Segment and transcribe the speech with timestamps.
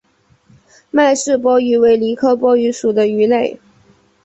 [0.89, 3.59] 麦氏波鱼为鲤科波鱼属的鱼类。